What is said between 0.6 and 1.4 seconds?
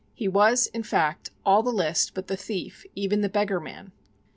in fact,